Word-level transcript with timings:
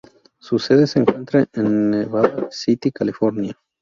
Su 0.39 0.57
sede 0.57 0.87
se 0.87 0.97
encuentra 0.97 1.47
en 1.53 1.91
Nevada 1.91 2.47
City, 2.49 2.89
California. 2.91 3.55